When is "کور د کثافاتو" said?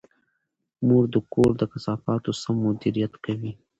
1.33-2.29